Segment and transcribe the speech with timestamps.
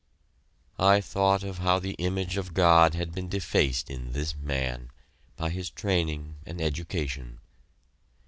[0.79, 4.89] I thought of how the image of God had been defaced in this man,
[5.37, 7.37] by his training and education.